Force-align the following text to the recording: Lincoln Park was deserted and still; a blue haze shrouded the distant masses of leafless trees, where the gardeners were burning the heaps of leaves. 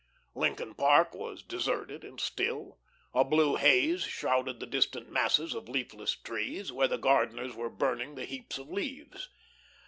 Lincoln 0.33 0.73
Park 0.73 1.13
was 1.13 1.43
deserted 1.43 2.03
and 2.03 2.19
still; 2.19 2.79
a 3.13 3.23
blue 3.23 3.57
haze 3.57 4.01
shrouded 4.03 4.59
the 4.59 4.65
distant 4.65 5.11
masses 5.11 5.53
of 5.53 5.69
leafless 5.69 6.15
trees, 6.15 6.71
where 6.71 6.87
the 6.87 6.97
gardeners 6.97 7.53
were 7.53 7.69
burning 7.69 8.15
the 8.15 8.25
heaps 8.25 8.57
of 8.57 8.67
leaves. 8.71 9.29